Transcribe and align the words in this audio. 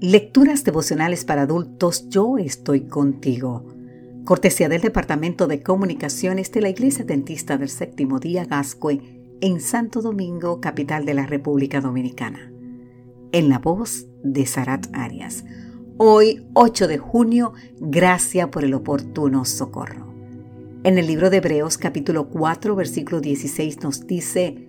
Lecturas 0.00 0.64
devocionales 0.64 1.24
para 1.24 1.42
adultos 1.42 2.08
Yo 2.08 2.36
estoy 2.36 2.82
contigo. 2.88 3.64
Cortesía 4.24 4.68
del 4.68 4.82
Departamento 4.82 5.46
de 5.46 5.62
Comunicaciones 5.62 6.50
de 6.50 6.62
la 6.62 6.68
Iglesia 6.68 7.04
Dentista 7.04 7.56
del 7.56 7.68
Séptimo 7.68 8.18
Día 8.18 8.44
Gascue 8.44 9.00
en 9.40 9.60
Santo 9.60 10.02
Domingo, 10.02 10.60
capital 10.60 11.06
de 11.06 11.14
la 11.14 11.26
República 11.26 11.80
Dominicana. 11.80 12.52
En 13.30 13.48
la 13.48 13.60
voz 13.60 14.06
de 14.24 14.44
Sarat 14.46 14.88
Arias. 14.92 15.44
Hoy, 15.96 16.44
8 16.54 16.88
de 16.88 16.98
junio, 16.98 17.52
gracia 17.78 18.50
por 18.50 18.64
el 18.64 18.74
oportuno 18.74 19.44
socorro. 19.44 20.12
En 20.82 20.98
el 20.98 21.06
libro 21.06 21.30
de 21.30 21.36
Hebreos 21.36 21.78
capítulo 21.78 22.28
4 22.30 22.74
versículo 22.74 23.20
16 23.20 23.80
nos 23.82 24.06
dice, 24.08 24.68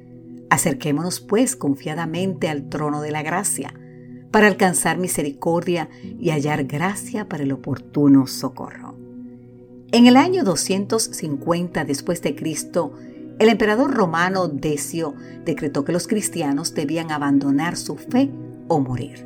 Acerquémonos 0.51 1.19
pues 1.19 1.55
confiadamente 1.55 2.47
al 2.47 2.69
trono 2.69 3.01
de 3.01 3.11
la 3.11 3.23
gracia 3.23 3.73
para 4.35 4.47
alcanzar 4.47 4.97
misericordia 4.97 5.87
y 6.19 6.29
hallar 6.31 6.65
gracia 6.65 7.29
para 7.29 7.43
el 7.43 7.53
oportuno 7.53 8.27
socorro. 8.27 8.93
En 9.93 10.07
el 10.07 10.17
año 10.17 10.43
250 10.43 11.85
después 11.85 12.21
de 12.21 12.35
Cristo, 12.35 12.91
el 13.39 13.47
emperador 13.47 13.93
romano 13.93 14.49
Decio 14.49 15.13
decretó 15.45 15.85
que 15.85 15.93
los 15.93 16.05
cristianos 16.05 16.73
debían 16.73 17.11
abandonar 17.11 17.77
su 17.77 17.95
fe 17.95 18.29
o 18.67 18.81
morir. 18.81 19.25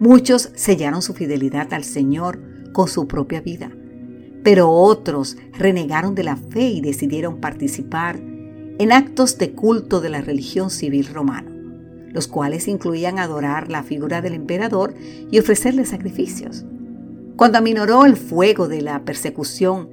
Muchos 0.00 0.50
sellaron 0.56 1.00
su 1.00 1.14
fidelidad 1.14 1.72
al 1.72 1.84
Señor 1.84 2.40
con 2.72 2.88
su 2.88 3.06
propia 3.06 3.40
vida, 3.40 3.70
pero 4.42 4.68
otros 4.68 5.36
renegaron 5.52 6.16
de 6.16 6.24
la 6.24 6.34
fe 6.34 6.70
y 6.70 6.80
decidieron 6.80 7.40
participar 7.40 8.16
en 8.16 8.90
actos 8.90 9.38
de 9.38 9.52
culto 9.52 10.00
de 10.00 10.08
la 10.08 10.22
religión 10.22 10.70
civil 10.70 11.06
romana 11.06 11.53
los 12.14 12.28
cuales 12.28 12.68
incluían 12.68 13.18
adorar 13.18 13.70
la 13.70 13.82
figura 13.82 14.22
del 14.22 14.32
emperador 14.32 14.94
y 15.30 15.38
ofrecerle 15.38 15.84
sacrificios. 15.84 16.64
Cuando 17.36 17.58
aminoró 17.58 18.06
el 18.06 18.16
fuego 18.16 18.68
de 18.68 18.80
la 18.80 19.04
persecución, 19.04 19.90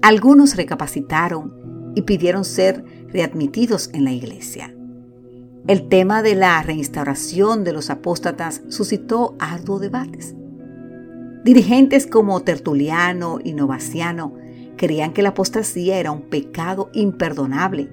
algunos 0.00 0.56
recapacitaron 0.56 1.92
y 1.96 2.02
pidieron 2.02 2.44
ser 2.44 2.84
readmitidos 3.08 3.90
en 3.92 4.04
la 4.04 4.12
iglesia. 4.12 4.72
El 5.66 5.88
tema 5.88 6.22
de 6.22 6.36
la 6.36 6.62
reinstauración 6.62 7.64
de 7.64 7.72
los 7.72 7.90
apóstatas 7.90 8.62
suscitó 8.68 9.34
arduos 9.40 9.80
debates. 9.80 10.34
Dirigentes 11.42 12.06
como 12.06 12.40
Tertuliano 12.42 13.38
y 13.42 13.54
Novaciano 13.54 14.34
creían 14.76 15.12
que 15.12 15.22
la 15.22 15.30
apostasía 15.30 15.98
era 15.98 16.12
un 16.12 16.22
pecado 16.22 16.90
imperdonable 16.92 17.90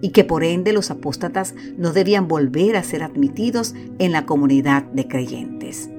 y 0.00 0.10
que 0.10 0.24
por 0.24 0.44
ende 0.44 0.72
los 0.72 0.90
apóstatas 0.90 1.54
no 1.76 1.92
debían 1.92 2.28
volver 2.28 2.76
a 2.76 2.82
ser 2.82 3.02
admitidos 3.02 3.74
en 3.98 4.12
la 4.12 4.26
comunidad 4.26 4.84
de 4.84 5.06
creyentes. 5.08 5.90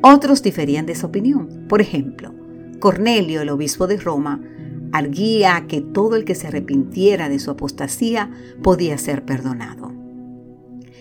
Otros 0.00 0.42
diferían 0.42 0.86
de 0.86 0.92
esa 0.92 1.06
opinión. 1.06 1.66
Por 1.68 1.80
ejemplo, 1.80 2.32
Cornelio, 2.78 3.42
el 3.42 3.50
obispo 3.50 3.86
de 3.86 3.96
Roma, 3.96 4.40
arguía 4.92 5.66
que 5.68 5.80
todo 5.80 6.16
el 6.16 6.24
que 6.24 6.34
se 6.34 6.46
arrepintiera 6.46 7.28
de 7.28 7.38
su 7.38 7.50
apostasía 7.50 8.30
podía 8.62 8.96
ser 8.98 9.24
perdonado. 9.24 9.92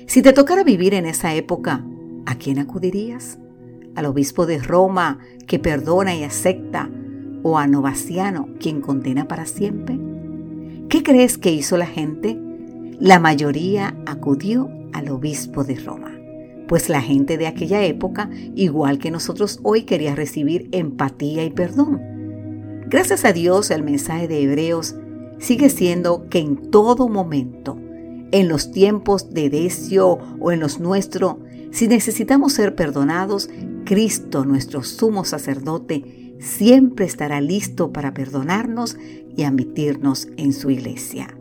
Si 0.08 0.22
te 0.22 0.34
tocara 0.34 0.64
vivir 0.64 0.94
en 0.94 1.06
esa 1.06 1.34
época, 1.36 1.86
¿a 2.26 2.36
quién 2.36 2.60
acudirías? 2.60 3.40
¿Al 3.96 4.06
obispo 4.06 4.46
de 4.46 4.60
Roma 4.60 5.20
que 5.48 5.60
perdona 5.60 6.16
y 6.16 6.24
acepta? 6.24 6.90
¿O 7.44 7.58
a 7.58 7.68
Novaciano 7.68 8.50
quien 8.60 8.82
condena 8.82 9.28
para 9.28 9.46
siempre? 9.46 10.00
¿Qué 10.90 11.04
crees 11.04 11.38
que 11.38 11.52
hizo 11.52 11.76
la 11.76 11.86
gente? 11.86 12.40
La 12.98 13.20
mayoría 13.20 13.98
acudió 14.06 14.70
al 14.94 15.10
obispo 15.10 15.66
de 15.66 15.76
Roma, 15.76 16.18
pues 16.70 16.88
la 16.88 17.02
gente 17.02 17.38
de 17.38 17.46
aquella 17.46 17.84
época, 17.84 18.30
igual 18.56 18.98
que 18.98 19.12
nosotros 19.12 19.60
hoy, 19.64 19.84
quería 19.84 20.16
recibir 20.16 20.70
empatía 20.72 21.44
y 21.44 21.50
perdón. 21.50 22.02
Gracias 22.88 23.26
a 23.26 23.34
Dios, 23.34 23.70
el 23.70 23.84
mensaje 23.84 24.30
de 24.30 24.42
Hebreos 24.42 24.96
sigue 25.40 25.70
siendo 25.70 26.30
que 26.30 26.40
en 26.40 26.72
todo 26.72 27.10
momento, 27.10 27.78
en 28.32 28.48
los 28.48 28.72
tiempos 28.72 29.34
de 29.34 29.50
Decio 29.50 30.20
o 30.40 30.52
en 30.54 30.62
los 30.62 30.80
nuestros, 30.80 31.36
si 31.72 31.90
necesitamos 31.90 32.54
ser 32.54 32.76
perdonados, 32.76 33.50
Cristo, 33.84 34.46
nuestro 34.46 34.84
sumo 34.84 35.26
sacerdote, 35.26 36.36
siempre 36.40 37.06
estará 37.06 37.42
listo 37.42 37.92
para 37.92 38.14
perdonarnos 38.14 38.98
y 39.38 39.44
admitirnos 39.44 40.28
en 40.36 40.52
su 40.52 40.70
iglesia. 40.70 41.38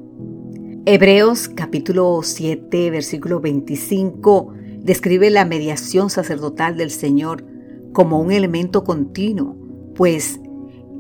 Hebreos 0.85 1.49
capítulo 1.49 2.21
7 2.23 2.91
versículo 2.91 3.41
25 3.41 4.53
describe 4.83 5.31
la 5.31 5.45
mediación 5.45 6.11
sacerdotal 6.11 6.77
del 6.77 6.93
Señor 6.93 7.45
como 7.93 8.21
un 8.21 8.31
elemento 8.31 8.85
continuo, 8.85 9.57
pues 9.97 10.39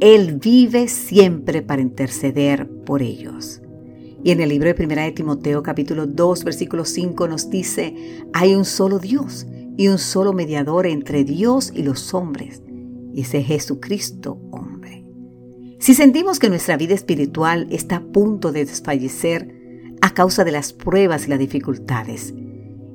Él 0.01 0.39
vive 0.43 0.89
siempre 0.89 1.63
para 1.63 1.83
interceder 1.83 2.69
por 2.85 3.03
ellos. 3.03 3.61
Y 4.25 4.33
en 4.33 4.41
el 4.41 4.49
libro 4.49 4.67
de 4.67 4.75
Primera 4.75 5.05
de 5.05 5.13
Timoteo 5.13 5.63
capítulo 5.63 6.07
2 6.07 6.43
versículo 6.43 6.85
5 6.85 7.29
nos 7.29 7.49
dice, 7.51 7.95
hay 8.33 8.55
un 8.55 8.65
solo 8.65 8.99
Dios 8.99 9.47
y 9.77 9.89
un 9.89 9.99
solo 9.99 10.33
mediador 10.33 10.87
entre 10.87 11.23
Dios 11.23 11.71
y 11.73 11.83
los 11.83 12.15
hombres, 12.15 12.63
y 13.13 13.21
ese 13.21 13.43
Jesucristo 13.43 14.41
hombre. 14.51 14.76
Si 15.87 15.95
sentimos 15.95 16.41
que 16.41 16.49
nuestra 16.49 16.77
vida 16.77 16.95
espiritual 16.95 17.69
está 17.71 17.99
a 17.99 18.01
punto 18.01 18.51
de 18.51 18.65
desfallecer 18.65 19.55
a 20.01 20.15
causa 20.15 20.43
de 20.43 20.51
las 20.51 20.73
pruebas 20.73 21.29
y 21.29 21.31
las 21.31 21.39
dificultades, 21.39 22.35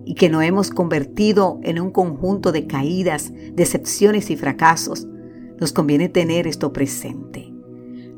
y 0.04 0.14
que 0.16 0.28
nos 0.28 0.44
hemos 0.44 0.72
convertido 0.72 1.62
en 1.64 1.80
un 1.80 1.92
conjunto 1.92 2.52
de 2.52 2.68
caídas, 2.68 3.32
decepciones 3.54 4.30
y 4.30 4.36
fracasos, 4.36 5.08
nos 5.58 5.72
conviene 5.72 6.10
tener 6.10 6.48
esto 6.48 6.74
presente. 6.74 7.54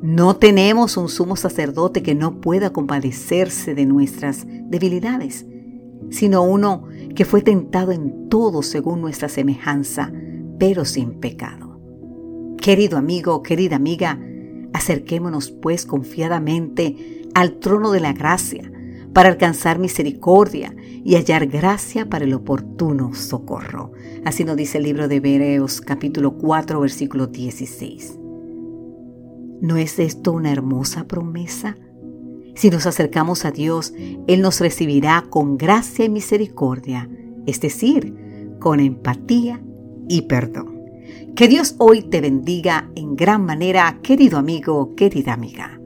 No 0.02 0.38
tenemos 0.38 0.98
un 0.98 1.08
sumo 1.08 1.36
sacerdote 1.36 2.02
que 2.02 2.16
no 2.16 2.42
pueda 2.42 2.74
compadecerse 2.74 3.76
de 3.76 3.86
nuestras 3.86 4.48
debilidades, 4.48 5.46
sino 6.10 6.42
uno 6.42 6.86
que 7.14 7.26
fue 7.26 7.44
tentado 7.44 7.92
en 7.92 8.28
todo 8.28 8.64
según 8.64 9.02
nuestra 9.02 9.30
semejanza, 9.30 10.12
pero 10.58 10.84
sin 10.84 11.20
pecado. 11.20 11.80
Querido 12.58 12.98
amigo, 12.98 13.44
querida 13.44 13.76
amiga, 13.76 14.20
acerquémonos 14.74 15.52
pues 15.52 15.86
confiadamente 15.86 17.24
al 17.34 17.60
trono 17.60 17.92
de 17.92 18.00
la 18.00 18.14
gracia 18.14 18.70
para 19.14 19.30
alcanzar 19.30 19.80
misericordia 19.80 20.76
y 21.04 21.16
hallar 21.16 21.48
gracia 21.48 22.10
para 22.10 22.26
el 22.26 22.34
oportuno 22.34 23.14
socorro. 23.14 23.92
Así 24.26 24.44
nos 24.44 24.58
dice 24.58 24.80
el 24.80 24.86
libro 24.86 25.08
de 25.08 25.18
Hebreos 25.18 25.82
capítulo 25.82 26.38
4 26.38 26.80
versículo 26.80 27.28
16. 27.28 28.20
¿No 29.62 29.78
es 29.78 30.00
esto 30.00 30.34
una 30.34 30.52
hermosa 30.52 31.06
promesa? 31.08 31.78
Si 32.56 32.70
nos 32.70 32.86
acercamos 32.86 33.46
a 33.46 33.52
Dios, 33.52 33.94
Él 34.28 34.42
nos 34.42 34.60
recibirá 34.60 35.26
con 35.30 35.58
gracia 35.58 36.06
y 36.06 36.10
misericordia, 36.10 37.10
es 37.46 37.62
decir, 37.62 38.56
con 38.60 38.80
empatía 38.80 39.62
y 40.08 40.24
perdón. 40.24 40.73
Que 41.36 41.48
Dios 41.48 41.74
hoy 41.80 42.04
te 42.04 42.22
bendiga 42.22 42.92
en 42.96 43.16
gran 43.16 43.44
manera, 43.44 44.00
querido 44.04 44.38
amigo, 44.38 44.96
querida 44.96 45.34
amiga. 45.34 45.83